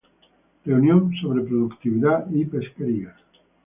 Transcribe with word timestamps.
Reunión 0.65 1.11
sobre 1.21 1.43
productividad 1.43 2.25
y 2.31 2.45
pesquerías. 2.45 3.13